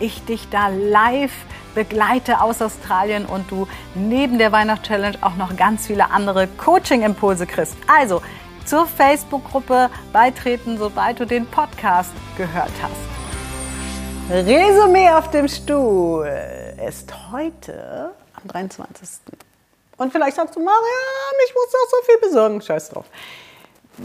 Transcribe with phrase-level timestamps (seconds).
[0.00, 1.32] ich dich da live
[1.74, 7.76] begleite aus Australien und du neben der Weihnachtschallenge auch noch ganz viele andere Coaching-Impulse kriegst.
[7.86, 8.20] Also
[8.64, 14.46] zur Facebook-Gruppe beitreten, sobald du den Podcast gehört hast.
[14.46, 16.28] Resümee auf dem Stuhl
[16.86, 19.08] ist heute am 23.
[19.96, 22.60] Und vielleicht sagst du, Mariam, ich muss doch so viel besorgen.
[22.60, 23.06] Scheiß drauf.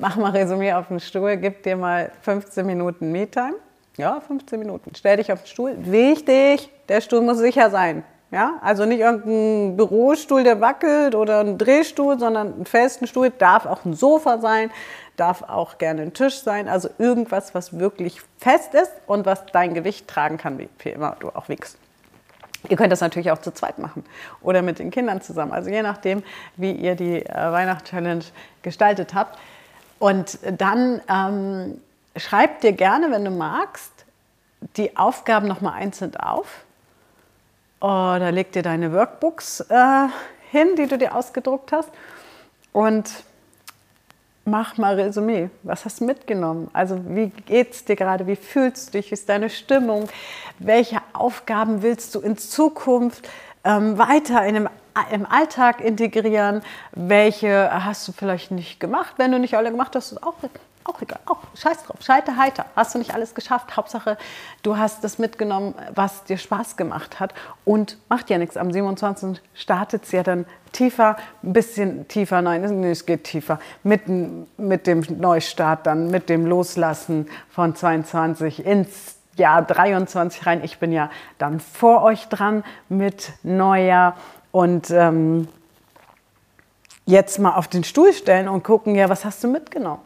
[0.00, 3.56] Mach mal Resümee auf dem Stuhl, gib dir mal 15 Minuten Me-Time
[3.96, 4.92] ja, 15 Minuten.
[4.96, 5.76] Stell dich auf den Stuhl.
[5.78, 8.04] Wichtig, der Stuhl muss sicher sein.
[8.30, 13.28] Ja, also nicht irgendein Bürostuhl, der wackelt oder ein Drehstuhl, sondern einen festen Stuhl.
[13.28, 14.70] Darf auch ein Sofa sein,
[15.16, 16.66] darf auch gerne ein Tisch sein.
[16.66, 21.28] Also irgendwas, was wirklich fest ist und was dein Gewicht tragen kann, wie, immer du
[21.28, 21.76] auch wiegst.
[22.70, 24.02] Ihr könnt das natürlich auch zu zweit machen
[24.40, 25.52] oder mit den Kindern zusammen.
[25.52, 26.22] Also je nachdem,
[26.56, 28.24] wie ihr die äh, Weihnachtschallenge
[28.62, 29.38] gestaltet habt.
[29.98, 31.80] Und dann ähm,
[32.16, 33.92] schreib dir gerne, wenn du magst,
[34.76, 36.64] die Aufgaben nochmal einzeln auf.
[37.80, 40.06] Oder leg dir deine Workbooks äh,
[40.50, 41.90] hin, die du dir ausgedruckt hast.
[42.72, 43.10] Und
[44.44, 45.50] mach mal Resümee.
[45.62, 46.70] Was hast du mitgenommen?
[46.72, 48.26] Also wie geht es dir gerade?
[48.26, 49.10] Wie fühlst du dich?
[49.10, 50.08] Wie ist deine Stimmung?
[50.58, 53.28] Welche Aufgaben willst du in Zukunft
[53.64, 54.68] ähm, weiter in einem,
[55.10, 56.62] im Alltag integrieren?
[56.92, 59.14] Welche hast du vielleicht nicht gemacht?
[59.16, 60.34] Wenn du nicht alle gemacht hast, ist auch
[60.84, 62.66] auch egal, auch scheiß drauf, scheiter heiter.
[62.76, 63.76] Hast du nicht alles geschafft?
[63.76, 64.16] Hauptsache,
[64.62, 67.34] du hast das mitgenommen, was dir Spaß gemacht hat.
[67.64, 68.56] Und macht ja nichts.
[68.56, 69.40] Am 27.
[69.54, 73.58] startet es ja dann tiefer, ein bisschen tiefer, nein, es geht tiefer.
[73.82, 74.02] Mit,
[74.58, 80.64] mit dem Neustart dann, mit dem Loslassen von 22 ins Jahr 23 rein.
[80.64, 84.16] Ich bin ja dann vor euch dran mit Neujahr
[84.50, 85.48] und ähm,
[87.06, 90.02] jetzt mal auf den Stuhl stellen und gucken, ja, was hast du mitgenommen?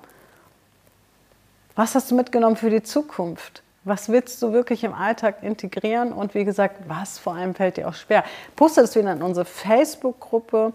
[1.76, 3.62] Was hast du mitgenommen für die Zukunft?
[3.84, 6.12] Was willst du wirklich im Alltag integrieren?
[6.12, 8.24] Und wie gesagt, was vor allem fällt dir auch schwer?
[8.56, 10.72] Poste das wieder in unsere Facebook-Gruppe.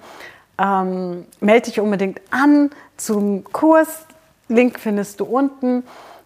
[0.59, 4.06] Ähm, melde dich unbedingt an zum Kurs.
[4.47, 5.84] Link findest du unten.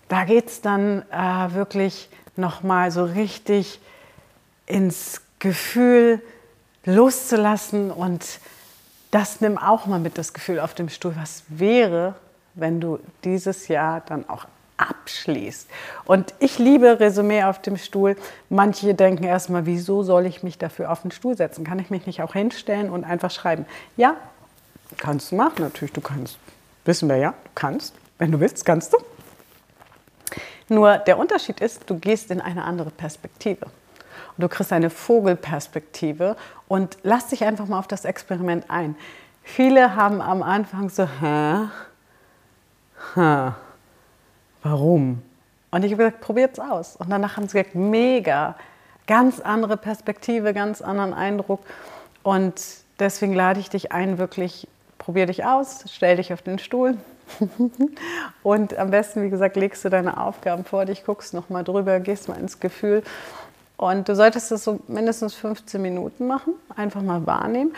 [0.09, 3.79] Da geht es dann äh, wirklich nochmal so richtig
[4.65, 6.21] ins Gefühl
[6.83, 7.91] loszulassen.
[7.91, 8.39] Und
[9.09, 11.15] das nimm auch mal mit das Gefühl auf dem Stuhl.
[11.15, 12.15] Was wäre,
[12.55, 14.45] wenn du dieses Jahr dann auch
[14.77, 15.69] abschließt.
[16.05, 18.15] Und ich liebe Resümee auf dem Stuhl.
[18.49, 21.63] Manche denken erstmal, wieso soll ich mich dafür auf den Stuhl setzen?
[21.63, 23.65] Kann ich mich nicht auch hinstellen und einfach schreiben?
[23.97, 24.15] Ja,
[24.97, 26.37] kannst du machen, natürlich, du kannst.
[26.83, 27.95] Wissen wir ja, du kannst.
[28.17, 28.97] Wenn du willst, kannst du.
[30.67, 33.65] Nur der Unterschied ist, du gehst in eine andere Perspektive.
[33.65, 36.35] Und du kriegst eine Vogelperspektive
[36.67, 38.95] und lass dich einfach mal auf das Experiment ein.
[39.43, 41.69] Viele haben am Anfang so, hä?
[43.15, 43.51] Hä?
[44.65, 45.21] Warum?
[45.71, 46.95] Und ich habe gesagt, probiert es aus.
[46.95, 48.55] Und danach haben sie gesagt, mega,
[49.07, 51.59] ganz andere Perspektive, ganz anderen Eindruck.
[52.23, 52.55] Und
[52.99, 54.67] deswegen lade ich dich ein, wirklich,
[54.97, 56.97] probier dich aus, stell dich auf den Stuhl.
[58.43, 62.27] und am besten, wie gesagt, legst du deine Aufgaben vor dich, guckst nochmal drüber, gehst
[62.27, 63.03] mal ins Gefühl.
[63.77, 67.73] Und du solltest das so mindestens 15 Minuten machen, einfach mal wahrnehmen.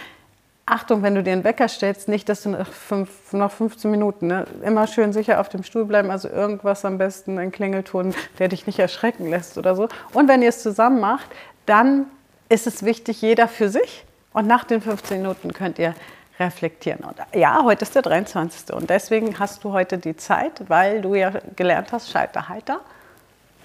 [0.70, 4.28] Achtung, wenn du dir einen Wecker stellst, nicht, dass du nach, fünf, nach 15 Minuten,
[4.28, 8.50] ne, immer schön sicher auf dem Stuhl bleiben, also irgendwas am besten, ein Klingelton, der
[8.50, 9.88] dich nicht erschrecken lässt oder so.
[10.12, 11.30] Und wenn ihr es zusammen macht,
[11.66, 12.08] dann
[12.50, 14.04] ist es wichtig, jeder für sich.
[14.34, 15.96] Und nach den 15 Minuten könnt ihr
[16.38, 17.00] reflektieren.
[17.00, 18.76] Und ja, heute ist der 23.
[18.76, 22.82] Und deswegen hast du heute die Zeit, weil du ja gelernt hast, scheiter heiter.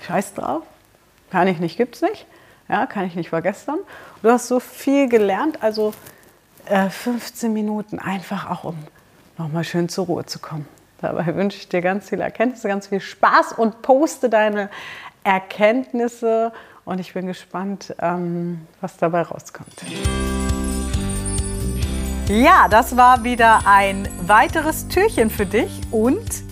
[0.06, 0.62] Scheiß drauf.
[1.32, 2.26] Kann ich nicht, gibt's nicht.
[2.68, 3.74] Ja, kann ich nicht vergessen.
[4.22, 5.92] Du hast so viel gelernt, also
[6.66, 8.76] 15 äh, Minuten einfach auch, um
[9.38, 10.66] nochmal schön zur Ruhe zu kommen.
[11.00, 14.70] Dabei wünsche ich dir ganz viel Erkenntnisse, ganz viel Spaß und poste deine
[15.24, 16.52] Erkenntnisse.
[16.84, 19.74] Und ich bin gespannt, ähm, was dabei rauskommt.
[22.28, 26.51] Ja, das war wieder ein weiteres Türchen für dich und